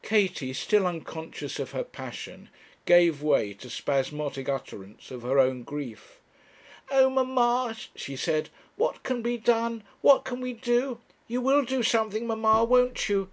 Katie, 0.00 0.54
still 0.54 0.86
unconscious 0.86 1.58
of 1.58 1.72
her 1.72 1.84
passion, 1.84 2.48
gave 2.86 3.20
way 3.22 3.52
to 3.52 3.68
spasmodic 3.68 4.48
utterance 4.48 5.10
of 5.10 5.20
her 5.20 5.38
own 5.38 5.64
grief. 5.64 6.18
'Oh, 6.90 7.10
mamma!' 7.10 7.76
she 7.94 8.16
said' 8.16 8.48
what 8.76 9.02
can 9.02 9.20
be 9.20 9.36
done? 9.36 9.82
What 10.00 10.24
can 10.24 10.40
we 10.40 10.54
do? 10.54 11.00
You 11.28 11.42
will 11.42 11.62
do 11.62 11.82
something, 11.82 12.26
mamma, 12.26 12.64
won't 12.64 13.10
you? 13.10 13.30